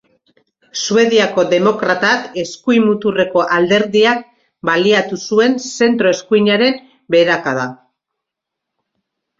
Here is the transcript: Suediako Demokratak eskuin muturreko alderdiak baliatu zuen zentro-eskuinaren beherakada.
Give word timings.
Suediako 0.83 1.43
Demokratak 1.51 2.39
eskuin 2.45 2.81
muturreko 2.87 3.43
alderdiak 3.59 4.25
baliatu 4.71 5.23
zuen 5.29 5.57
zentro-eskuinaren 5.71 6.83
beherakada. 7.17 7.73